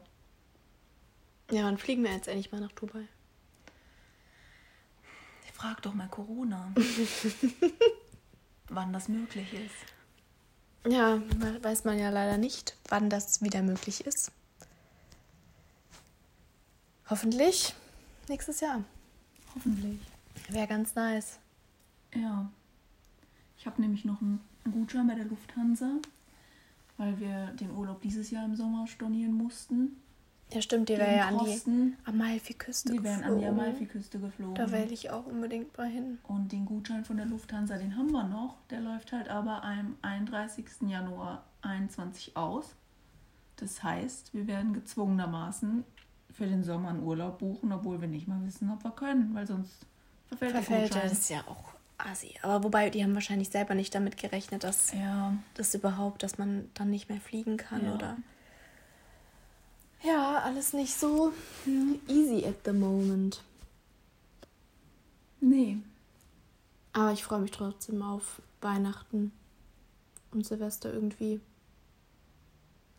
[1.50, 3.06] Ja, wann fliegen wir jetzt endlich mal nach Dubai?
[5.52, 6.72] Frag doch mal Corona.
[8.68, 10.90] wann das möglich ist.
[10.92, 14.32] Ja, we- weiß man ja leider nicht, wann das wieder möglich ist.
[17.12, 17.74] Hoffentlich
[18.30, 18.82] nächstes Jahr.
[19.54, 20.00] Hoffentlich.
[20.48, 21.38] Wäre ganz nice.
[22.14, 22.50] Ja.
[23.58, 24.40] Ich habe nämlich noch einen
[24.72, 25.98] Gutschein bei der Lufthansa,
[26.96, 30.00] weil wir den Urlaub dieses Jahr im Sommer stornieren mussten.
[30.52, 33.60] Ja, stimmt, die wäre ja an die Amalfiküste die wären an die geflogen.
[33.60, 34.54] Amalfiküste geflogen.
[34.54, 36.16] Da will ich auch unbedingt mal hin.
[36.22, 38.56] Und den Gutschein von der Lufthansa, den haben wir noch.
[38.70, 40.64] Der läuft halt aber am 31.
[40.88, 42.74] Januar 21 aus.
[43.56, 45.84] Das heißt, wir werden gezwungenermaßen
[46.32, 49.46] für den Sommer einen Urlaub buchen, obwohl wir nicht mal wissen, ob wir können, weil
[49.46, 49.86] sonst
[50.28, 51.08] verfällt, Verfällt der ja, Gutschein.
[51.10, 52.34] das ist ja auch assi.
[52.42, 56.68] Aber wobei, die haben wahrscheinlich selber nicht damit gerechnet, dass Ja, das überhaupt, dass man
[56.74, 57.94] dann nicht mehr fliegen kann, Ja.
[57.94, 58.16] oder?
[60.04, 61.32] Ja, alles nicht so
[61.64, 63.42] hm, easy at the moment.
[65.40, 65.78] nee.
[66.94, 69.32] Aber ich freue mich trotzdem auf Weihnachten
[70.30, 71.40] und Silvester irgendwie.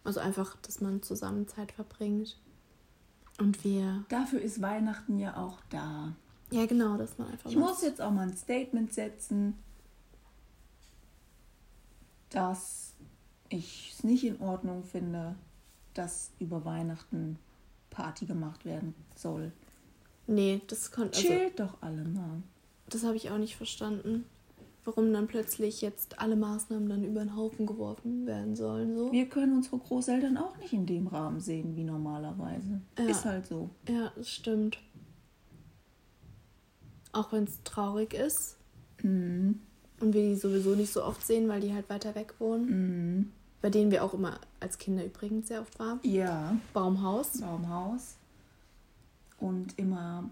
[0.03, 2.37] Also einfach, dass man zusammen Zeit verbringt.
[3.39, 4.05] Und wir.
[4.09, 6.13] Dafür ist Weihnachten ja auch da.
[6.51, 7.49] Ja, genau, dass man einfach.
[7.49, 9.57] Ich muss jetzt auch mal ein Statement setzen,
[12.29, 12.93] dass
[13.49, 15.35] ich es nicht in Ordnung finde,
[15.93, 17.39] dass über Weihnachten
[17.89, 19.51] Party gemacht werden soll.
[20.27, 21.17] Nee, das konnte.
[21.17, 22.41] Also, Chillt doch alle mal.
[22.89, 24.25] das habe ich auch nicht verstanden.
[24.85, 28.95] Warum dann plötzlich jetzt alle Maßnahmen dann über den Haufen geworfen werden sollen.
[28.97, 29.11] So.
[29.13, 32.81] Wir können unsere Großeltern auch nicht in dem Rahmen sehen wie normalerweise.
[32.97, 33.05] Ja.
[33.05, 33.69] Ist halt so.
[33.87, 34.77] Ja, das stimmt.
[37.13, 38.57] Auch wenn es traurig ist
[39.03, 39.59] Mhm.
[39.99, 43.17] und wir die sowieso nicht so oft sehen, weil die halt weiter weg wohnen.
[43.17, 43.31] Mhm.
[43.61, 45.99] Bei denen wir auch immer als Kinder übrigens sehr oft waren.
[46.03, 47.39] Ja, Baumhaus.
[47.39, 48.15] Baumhaus.
[49.39, 50.29] Und immer,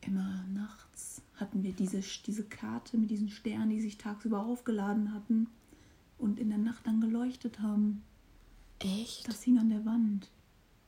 [0.00, 1.11] immer nachts
[1.42, 5.48] hatten wir diese, diese Karte mit diesen Sternen, die sich tagsüber aufgeladen hatten
[6.18, 8.02] und in der Nacht dann geleuchtet haben.
[8.78, 9.28] Echt?
[9.28, 10.30] Das hing an der Wand.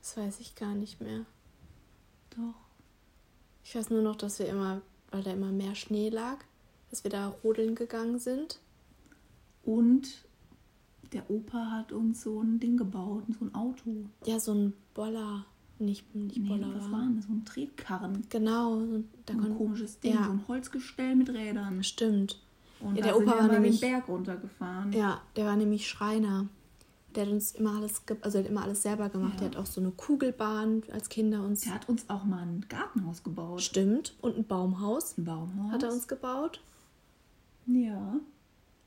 [0.01, 1.27] Das weiß ich gar nicht mehr.
[2.31, 2.55] Doch.
[3.62, 6.38] Ich weiß nur noch, dass wir immer, weil da immer mehr Schnee lag,
[6.90, 8.61] dass wir da rodeln gegangen sind.
[9.64, 10.25] Und
[11.12, 14.07] der Opa hat uns so ein Ding gebaut, so ein Auto.
[14.27, 15.47] Ja, so ein Boller.
[15.79, 16.73] Nicht, nicht Nee, Boller.
[16.75, 17.01] was war.
[17.01, 17.27] denn das?
[17.27, 18.23] So ein Tretkarren.
[18.29, 18.79] Genau.
[18.81, 20.25] so- Da So ein komisches Ding, Ja.
[20.25, 21.83] so ein Holzgestell mit Rädern.
[21.83, 22.41] Stimmt.
[22.81, 24.93] Und Ja, der Opa war nämlich- den Berg runtergefahren.
[24.93, 26.47] Ja, der war nämlich Schreiner.
[27.15, 29.35] Der hat uns immer alles, also hat immer alles selber gemacht.
[29.35, 29.39] Ja.
[29.41, 31.61] Der hat auch so eine Kugelbahn als Kinder uns.
[31.63, 33.63] Der hat uns auch mal ein Gartenhaus gebaut.
[33.63, 34.15] Stimmt.
[34.21, 35.73] Und ein Baumhaus Ein Baumhaus.
[35.73, 36.61] hat er uns gebaut.
[37.67, 38.17] Ja.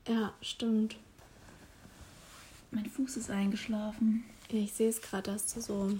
[0.06, 0.96] Ja, stimmt.
[2.70, 4.24] Mein Fuß ist eingeschlafen.
[4.50, 5.90] Ja, ich sehe es gerade, dass du so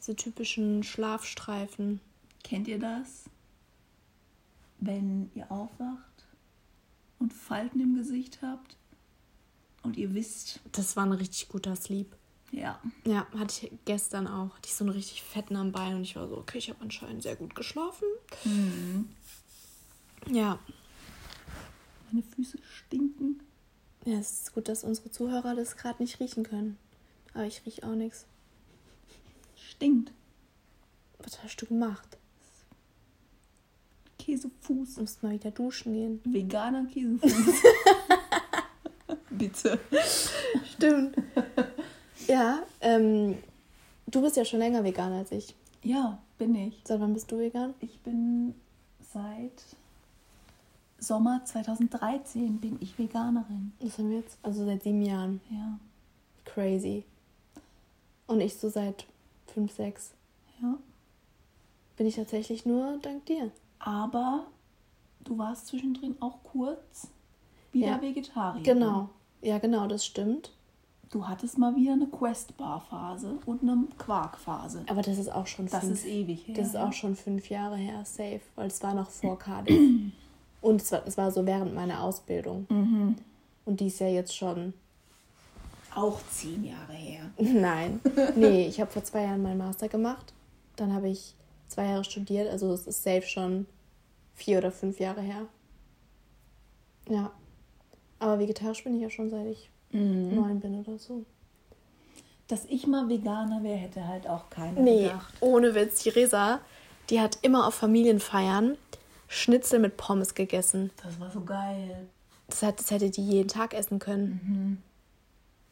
[0.00, 2.00] diese typischen Schlafstreifen.
[2.42, 3.24] Kennt ihr das?
[4.78, 6.26] Wenn ihr aufwacht
[7.18, 8.76] und Falten im Gesicht habt
[9.82, 12.16] und ihr wisst, Das war ein richtig guter Sleep.
[12.50, 12.80] Ja.
[13.04, 14.56] Ja, hatte ich gestern auch.
[14.56, 16.80] Hatte ich so einen richtig fetten am Bein und ich war so, okay, ich habe
[16.80, 18.08] anscheinend sehr gut geschlafen.
[18.44, 19.08] Mhm.
[20.30, 20.58] Ja.
[22.10, 23.40] Meine Füße stinken.
[24.04, 26.78] Ja, es ist gut, dass unsere Zuhörer das gerade nicht riechen können.
[27.34, 28.26] Aber ich rieche auch nichts.
[29.70, 30.12] Stinkt.
[31.20, 32.18] Was hast du gemacht?
[34.18, 34.96] Käsefuß.
[34.96, 36.20] Du musst mal wieder duschen gehen.
[36.24, 37.54] Veganer Käsefuß.
[39.30, 39.78] Bitte.
[40.74, 41.16] Stimmt.
[42.26, 43.38] ja, ähm,
[44.06, 45.54] du bist ja schon länger vegan als ich.
[45.84, 46.80] Ja, bin ich.
[46.84, 47.74] Seit wann bist du vegan?
[47.80, 48.54] Ich bin
[49.12, 49.64] seit
[50.98, 53.72] Sommer 2013 bin ich Veganerin.
[53.78, 55.40] Das haben wir jetzt, also seit sieben Jahren.
[55.48, 55.78] Ja.
[56.44, 57.04] Crazy.
[58.26, 59.06] Und ich so seit
[59.50, 60.12] fünf, sechs.
[60.62, 60.76] Ja.
[61.96, 63.50] Bin ich tatsächlich nur dank dir.
[63.78, 64.46] Aber
[65.24, 67.08] du warst zwischendrin auch kurz
[67.72, 68.02] wieder Ja.
[68.02, 68.62] Vegetarier.
[68.62, 69.08] Genau.
[69.42, 70.52] Ja, genau, das stimmt.
[71.10, 74.84] Du hattest mal wieder eine Quest-Bar-Phase und eine Quark-Phase.
[74.88, 75.92] Aber das ist auch schon Das fünf.
[75.94, 76.54] ist ewig her.
[76.54, 79.80] Das ist auch schon fünf Jahre her, safe, weil es war noch vor Cardiff.
[80.60, 82.66] Und es war, es war so während meiner Ausbildung.
[82.68, 83.16] Mhm.
[83.64, 84.72] Und die ist ja jetzt schon.
[85.94, 87.30] Auch zehn Jahre her.
[87.38, 88.00] Nein.
[88.36, 90.32] Nee, ich habe vor zwei Jahren meinen Master gemacht.
[90.76, 91.34] Dann habe ich
[91.68, 92.48] zwei Jahre studiert.
[92.50, 93.66] Also es ist safe schon
[94.34, 95.46] vier oder fünf Jahre her.
[97.08, 97.30] Ja.
[98.18, 100.36] Aber vegetarisch bin ich ja schon seit ich Mhm.
[100.36, 101.24] neun bin oder so.
[102.46, 105.34] Dass ich mal Veganer wäre, hätte halt auch keiner Nee, gedacht.
[105.40, 106.02] ohne Witz.
[106.04, 106.60] Die Resa,
[107.10, 108.76] die hat immer auf Familienfeiern
[109.26, 110.90] Schnitzel mit Pommes gegessen.
[111.02, 112.06] Das war so geil.
[112.48, 114.82] Das, hat, das hätte die jeden Tag essen können.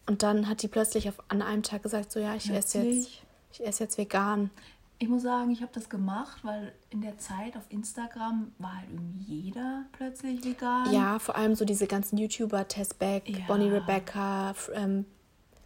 [0.08, 3.22] Und dann hat die plötzlich auf, an einem Tag gesagt, so ja, ich esse jetzt,
[3.52, 4.50] ich esse jetzt vegan.
[4.98, 8.88] Ich muss sagen, ich habe das gemacht, weil in der Zeit auf Instagram war halt
[8.90, 10.90] irgendwie jeder plötzlich vegan.
[10.92, 13.44] Ja, vor allem so diese ganzen YouTuber, Tess Beck, Ja.
[13.46, 15.04] Bonnie Rebecca, ähm,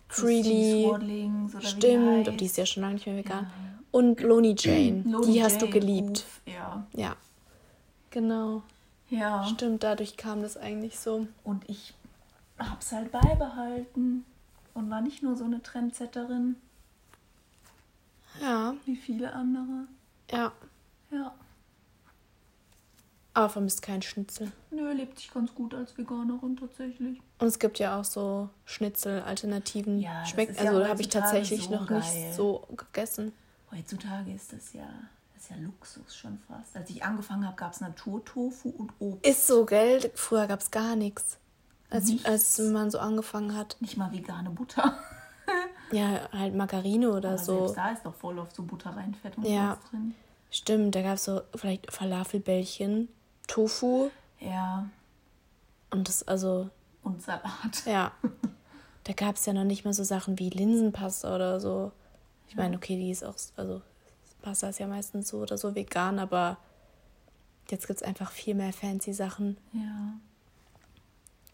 [0.08, 0.90] Freely.
[1.60, 3.44] Stimmt, und die ist ja schon lange nicht mehr vegan.
[3.44, 3.78] Ja.
[3.92, 6.18] Und Loni Jane, Loni die hast du geliebt.
[6.18, 6.84] uff, Ja.
[6.94, 7.16] Ja,
[8.10, 8.64] genau.
[9.08, 9.44] Ja.
[9.44, 11.28] Stimmt, dadurch kam das eigentlich so.
[11.44, 11.94] Und ich
[12.58, 14.24] hab's halt beibehalten
[14.74, 16.56] und war nicht nur so eine Trendsetterin
[18.40, 19.86] Ja, wie viele andere.
[20.30, 20.52] ja.
[21.10, 21.34] Ja.
[23.34, 24.52] Aber vermisst keinen Schnitzel.
[24.70, 27.18] Nö, lebt sich ganz gut als Veganerin tatsächlich.
[27.38, 30.00] Und es gibt ja auch so Schnitzel-Alternativen.
[30.00, 31.98] Ja, Schmeckt, ja also habe ich tatsächlich so noch geil.
[32.00, 33.32] nicht so gegessen.
[33.70, 34.86] Heutzutage ist das ja,
[35.34, 36.76] das ist ja Luxus schon fast.
[36.76, 39.26] Als ich angefangen habe, gab es Naturtofu und Obst.
[39.26, 40.10] Ist so, gell?
[40.14, 41.38] Früher gab es gar nichts.
[41.92, 42.24] Als, Nichts.
[42.24, 43.76] als man so angefangen hat.
[43.80, 44.96] Nicht mal vegane Butter.
[45.92, 47.58] Ja, halt Margarine oder Aber so.
[47.66, 49.76] selbst da ist doch voll oft so Butterreinfett und Ja.
[49.78, 50.14] was drin.
[50.50, 53.08] Stimmt, da gab es so vielleicht Falafelbällchen,
[53.46, 54.08] Tofu
[54.40, 54.88] Ja,
[55.90, 56.70] und das, also,
[57.02, 57.84] und Salat.
[57.84, 58.10] ja.
[59.04, 61.92] Da gab es ja noch nicht mal so Sachen wie Linsenpasta oder so.
[62.48, 63.82] Ich meine, okay, die ist auch, also
[64.40, 66.56] Pasta ist ja meistens so oder so vegan, aber
[67.68, 69.58] jetzt gibt es einfach viel mehr fancy Sachen.
[69.74, 70.14] Ja.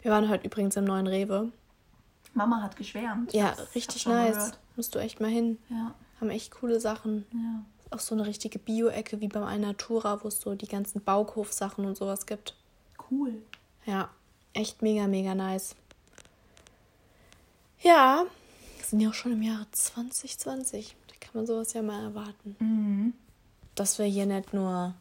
[0.01, 1.51] Wir waren heute übrigens im neuen Rewe.
[2.33, 3.33] Mama hat geschwärmt.
[3.33, 4.35] Ja, richtig nice.
[4.35, 4.59] gehört.
[4.75, 5.57] Musst du echt mal hin.
[5.69, 7.25] Ja, Haben echt coole Sachen.
[7.33, 7.63] ja.
[7.91, 11.97] Auch so eine richtige Bio-Ecke wie beim Alnatura, wo es so die ganzen Bauhof-Sachen und
[11.97, 12.53] sowas gibt.
[13.09, 13.41] Cool.
[13.87, 14.09] Ja,
[14.53, 15.75] echt mega, mega nice.
[17.81, 18.25] Ja,
[18.77, 20.95] wir sind ja auch schon im Jahre 2020.
[21.07, 22.55] Da kann man sowas ja mal erwarten.
[22.59, 23.13] Mhm.
[23.73, 24.93] Dass wir hier nicht nur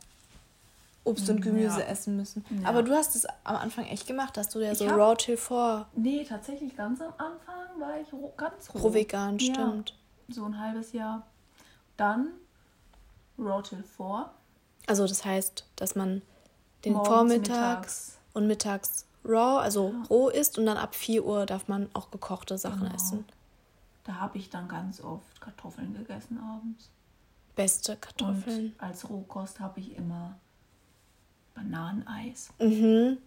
[1.04, 1.87] Obst und Gemüse Ja.
[1.87, 2.44] essen müssen.
[2.62, 2.68] Ja.
[2.68, 4.37] Aber du hast es am Anfang echt gemacht.
[4.37, 8.12] Hast du ja so hab- Raw Till 4 Nee, tatsächlich ganz am Anfang war ich
[8.12, 8.78] roh, ganz roh.
[8.78, 9.54] pro vegan, Ja.
[9.54, 9.94] stimmt.
[10.28, 11.26] So ein halbes Jahr.
[11.96, 12.28] Dann
[13.38, 14.30] Raw Till 4.
[14.87, 16.22] Also das heißt, dass man
[16.84, 18.18] den Morgens, vormittags mittags.
[18.34, 22.56] und mittags raw, also roh isst und dann ab 4 Uhr darf man auch gekochte
[22.58, 22.94] Sachen Genau.
[22.94, 23.24] essen.
[24.04, 26.90] Da habe ich dann ganz oft Kartoffeln gegessen abends.
[27.56, 28.72] Beste Kartoffeln.
[28.72, 30.37] Und als Rohkost habe ich immer
[31.59, 32.51] Bananeneis.
[32.61, 33.18] Mhm.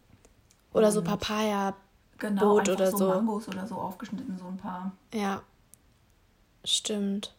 [0.73, 1.75] Oder so Und- Papaya.
[2.17, 3.07] Genau, einfach oder so, so.
[3.09, 4.91] Mangos oder so aufgeschnitten, so ein paar.
[5.13, 5.41] Ja.
[6.63, 7.33] Stimmt.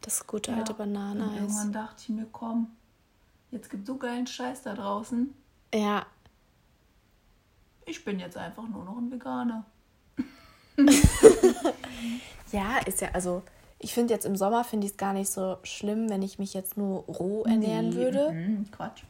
[0.00, 0.78] Das gute alte Ja.
[0.84, 1.36] Und Bananeneis.
[1.40, 2.68] irgendwann dachte ich mir, komm,
[3.52, 5.32] jetzt gibt so geilen Scheiß da draußen.
[5.72, 6.06] Ja.
[7.86, 9.64] Ich bin jetzt einfach nur noch ein Veganer.
[12.52, 13.42] Ja, ist ja, also
[13.78, 16.54] ich finde jetzt im Sommer finde ich es gar nicht so schlimm, wenn ich mich
[16.54, 18.32] jetzt nur roh ernähren Nee, würde.
[18.32, 19.02] mhm, Quatsch.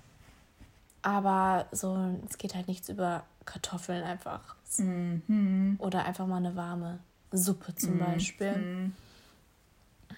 [1.09, 1.97] Aber so,
[2.29, 4.57] es geht halt nichts über Kartoffeln einfach.
[4.77, 5.77] Mhm.
[5.79, 6.99] Oder einfach mal eine warme
[7.33, 8.59] Suppe zum Beispiel.
[8.59, 8.93] Mhm.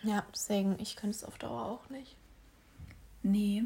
[0.03, 2.16] Ja, deswegen, ich könnte es auf Dauer auch nicht.
[3.22, 3.62] Nee,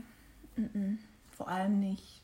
[0.57, 0.99] mhm.
[1.31, 2.21] vor allem nicht.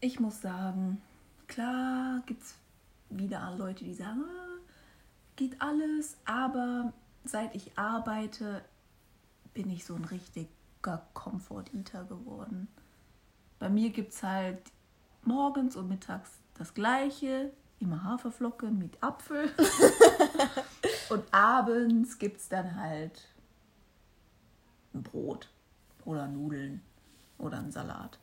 [0.00, 1.00] Ich muss sagen,
[1.46, 2.56] klar gibt es
[3.10, 4.58] wieder Leute, die sagen, ah,
[5.36, 8.64] geht alles, aber seit ich arbeite,
[9.52, 12.66] bin ich so ein richtiger Comfort-Eater geworden.
[13.58, 14.60] Bei mir gibt es halt
[15.22, 19.50] morgens und mittags das gleiche, immer Haferflocken mit Apfel.
[21.10, 23.28] und abends gibt es dann halt
[24.94, 25.48] ein Brot
[26.04, 26.82] oder Nudeln
[27.38, 28.18] oder einen Salat.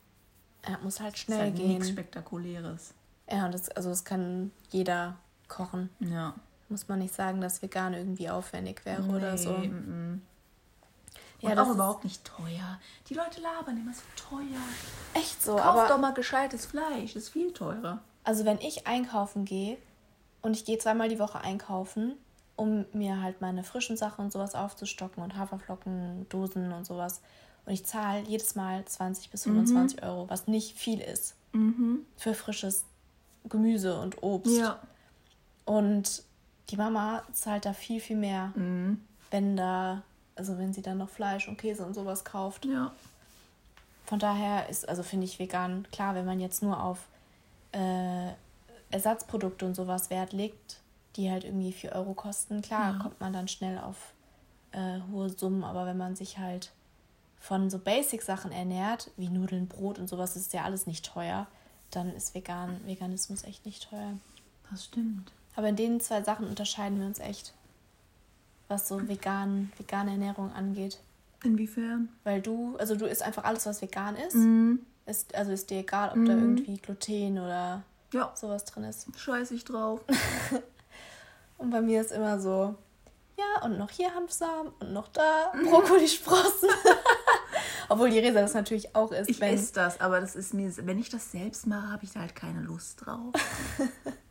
[0.66, 1.68] Ja, muss halt Ist schnell halt gehen.
[1.68, 2.94] nichts Spektakuläres.
[3.30, 5.16] Ja, das, also das kann jeder
[5.48, 5.90] kochen.
[6.00, 6.34] Ja.
[6.68, 9.58] Muss man nicht sagen, dass vegan irgendwie aufwendig wäre oder so.
[9.58, 10.22] Nee, mm,
[11.42, 11.44] mm.
[11.46, 12.78] Ja, Und das auch ist- überhaupt nicht teuer.
[13.08, 14.60] Die Leute labern immer so teuer.
[15.14, 18.00] Echt so, Kauf aber doch mal gescheites Fleisch, ist viel teurer.
[18.24, 19.76] also wenn ich einkaufen gehe
[20.42, 22.14] und ich gehe zweimal die Woche einkaufen,
[22.56, 27.20] um mir halt meine frischen Sachen und sowas aufzustocken und Haferflocken, Dosen und sowas.
[27.64, 31.34] Und ich zahle jedes Mal 20 bis 25 Euro, was nicht viel ist.
[32.16, 32.84] Für frisches
[33.48, 34.56] Gemüse und Obst.
[34.58, 34.78] Ja.
[35.64, 36.22] Und
[36.70, 39.00] die Mama zahlt da viel, viel mehr, Mhm.
[39.30, 40.02] wenn da,
[40.42, 42.64] also wenn sie dann noch Fleisch und Käse und sowas kauft.
[42.64, 42.90] Ja.
[44.06, 47.06] Von daher ist, also finde ich vegan, klar, wenn man jetzt nur auf
[47.70, 48.30] äh,
[48.90, 50.80] Ersatzprodukte und sowas Wert legt,
[51.14, 52.98] die halt irgendwie 4 Euro kosten, klar, Ja.
[52.98, 54.12] kommt man dann schnell auf
[54.72, 56.72] äh, hohe Summen, aber wenn man sich halt
[57.38, 61.46] von so Basic-Sachen ernährt, wie Nudeln, Brot und sowas, ist ja alles nicht teuer,
[61.92, 64.14] dann ist vegan, Veganismus echt nicht teuer.
[64.72, 65.30] Das stimmt.
[65.54, 67.54] Aber in den zwei Sachen unterscheiden wir uns echt,
[68.72, 70.98] was so vegan, vegane Ernährung angeht.
[71.44, 72.08] Inwiefern?
[72.24, 74.34] Weil du, also du isst einfach alles, was vegan ist.
[74.34, 74.80] Mhm.
[75.06, 77.82] Ist, also ist dir egal, ob da irgendwie Gluten oder
[78.12, 79.08] Ja, sowas drin ist.
[79.18, 80.00] scheiß ich drauf.
[81.58, 82.74] Und bei mir ist immer so,
[83.38, 86.68] ja, und noch hier Hanfsamen und noch da Brokkolisprossen.
[87.88, 89.30] Obwohl die Resa das natürlich auch isst.
[89.30, 92.12] Ich wenn, esse das, aber das ist mir, wenn ich das selbst mache, habe ich
[92.12, 93.32] da halt keine Lust drauf.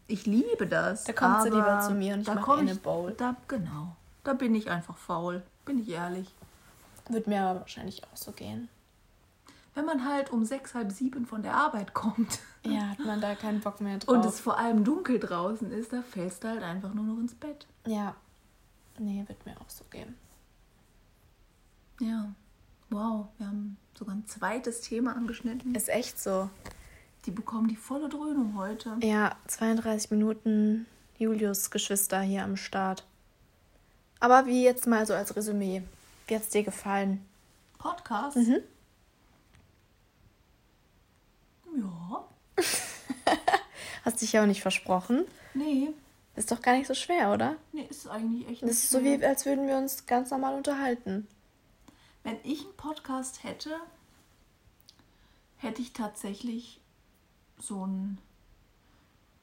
[0.07, 1.05] Ich liebe das.
[1.05, 3.13] Da kommt sie lieber zu mir und ich da mache eine Bowl.
[3.17, 3.95] Da, genau.
[4.23, 5.43] Da bin ich einfach faul.
[5.65, 6.33] Bin ich ehrlich.
[7.09, 8.69] Wird mir aber wahrscheinlich auch so gehen.
[9.73, 13.35] Wenn man halt um sechs, halb sieben von der Arbeit kommt Ja, hat man da
[13.35, 14.15] keinen Bock mehr drauf.
[14.15, 17.33] und es vor allem dunkel draußen ist, da fällst du halt einfach nur noch ins
[17.35, 17.65] Bett.
[17.85, 18.15] ja.
[18.99, 20.15] Nee, wird mir auch so gehen.
[21.99, 22.33] Ja.
[22.89, 25.73] Wow, wir haben sogar ein zweites Thema angeschnitten.
[25.73, 26.49] Ist echt so.
[27.25, 28.97] Die bekommen die volle Dröhnung heute.
[29.01, 30.85] Ja, 32 Minuten
[31.17, 33.05] Julius Geschwister hier am Start.
[34.21, 35.81] Aber wie jetzt mal so als Resümee.
[36.27, 37.25] Wie hat's dir gefallen?
[37.77, 38.37] Podcast?
[38.37, 38.59] Mhm.
[41.77, 42.27] Ja.
[44.05, 45.25] Hast dich ja auch nicht versprochen.
[45.53, 45.89] Nee,
[46.35, 47.55] Ist doch gar nicht so schwer, oder?
[47.73, 49.19] nee, ist eigentlich echt Das nicht ist so schwer.
[49.19, 51.27] wie, als würden wir uns ganz normal unterhalten.
[52.23, 53.75] Wenn ich einen Podcast hätte,
[55.57, 56.79] hätte ich tatsächlich
[57.59, 58.17] so einen,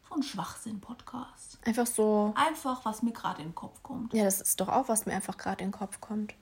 [0.08, 1.58] so einen Schwachsinn-Podcast.
[1.64, 2.32] Einfach so.
[2.36, 4.12] Einfach, was mir gerade in den Kopf kommt.
[4.14, 6.34] Ja, das ist doch auch, was mir einfach gerade in den Kopf kommt.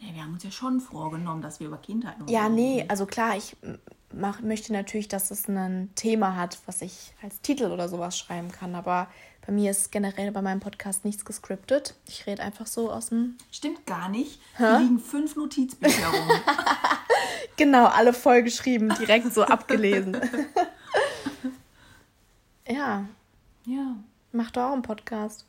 [0.00, 3.36] Nee, wir haben uns ja schon vorgenommen, dass wir über Kindheit Ja, nee, also klar,
[3.36, 3.56] ich
[4.12, 8.52] mach, möchte natürlich, dass es ein Thema hat, was ich als Titel oder sowas schreiben
[8.52, 8.74] kann.
[8.74, 9.08] Aber
[9.44, 11.94] bei mir ist generell bei meinem Podcast nichts gescriptet.
[12.06, 13.38] Ich rede einfach so aus dem.
[13.50, 14.40] Stimmt gar nicht.
[14.56, 16.30] Hier liegen fünf Notizbücher rum.
[17.58, 20.16] Genau, alle voll geschrieben, direkt so abgelesen.
[22.68, 23.06] ja,
[23.66, 23.96] ja.
[24.32, 25.46] mach doch auch einen Podcast.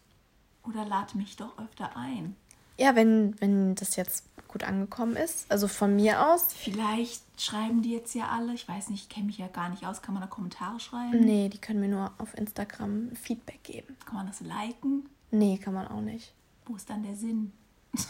[0.63, 2.35] Oder lad mich doch öfter ein.
[2.77, 5.49] Ja, wenn, wenn das jetzt gut angekommen ist.
[5.51, 6.53] Also von mir aus.
[6.53, 9.85] Vielleicht schreiben die jetzt ja alle, ich weiß nicht, ich kenne mich ja gar nicht
[9.85, 11.19] aus, kann man da Kommentare schreiben?
[11.23, 13.95] Nee, die können mir nur auf Instagram Feedback geben.
[14.05, 15.07] Kann man das liken?
[15.31, 16.33] Nee, kann man auch nicht.
[16.65, 17.53] Wo ist dann der Sinn?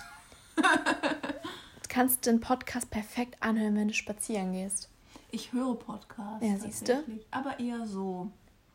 [0.55, 4.89] Du kannst den Podcast perfekt anhören, wenn du spazieren gehst.
[5.31, 6.45] Ich höre Podcasts.
[6.45, 6.93] Ja, siehste.
[6.93, 8.29] tatsächlich, Aber eher so,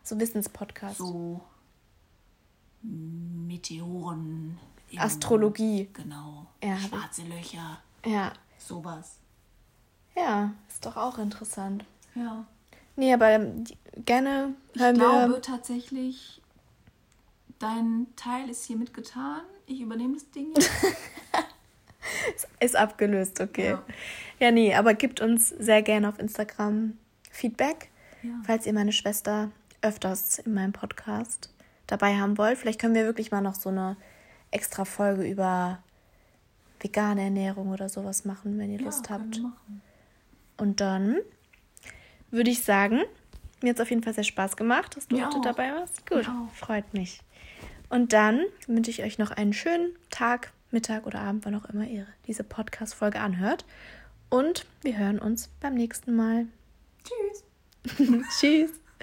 [0.04, 0.98] So Wissenspodcast.
[0.98, 1.40] so
[2.82, 4.58] Meteoren.
[4.90, 5.88] im- Astrologie.
[5.92, 6.46] Genau.
[6.62, 7.78] Ja, ich- Schwarze Löcher.
[8.04, 8.32] Ja.
[8.58, 9.16] Sowas.
[10.16, 11.84] Ja, ist doch auch interessant.
[12.14, 12.46] Ja.
[12.96, 13.64] Nee, aber ähm,
[14.04, 15.42] gerne Ich hören glaube wir.
[15.42, 16.40] tatsächlich,
[17.58, 19.40] dein Teil ist hiermit getan.
[19.66, 20.70] Ich übernehme das Ding jetzt.
[22.60, 23.70] Ist abgelöst, okay.
[23.70, 23.82] Ja.
[24.38, 24.50] Ja.
[24.52, 26.96] nee, aber gebt uns sehr gerne auf Instagram
[27.30, 27.90] Feedback,
[28.22, 28.30] Ja.
[28.46, 29.50] falls ihr meine Schwester
[29.84, 31.50] öfters in meinem Podcast
[31.86, 32.58] dabei haben wollt.
[32.58, 33.96] Vielleicht können wir wirklich mal noch so eine
[34.50, 35.82] extra Folge über
[36.80, 39.40] vegane Ernährung oder sowas machen, wenn ihr Lust können habt.
[40.56, 41.18] Und dann
[42.30, 43.00] würde ich sagen,
[43.62, 45.42] mir hat es auf jeden Fall sehr Spaß gemacht, dass du Mir heute auch.
[45.42, 46.06] dabei warst.
[46.06, 47.20] Gut, freut mich.
[47.88, 51.86] Und dann wünsche ich euch noch einen schönen Tag, Mittag oder Abend, wann auch immer
[51.86, 53.64] ihr diese Podcast-Folge anhört.
[54.30, 56.46] Und wir hören uns beim nächsten Mal.
[57.04, 58.24] Tschüss.
[58.40, 58.83] Tschüss.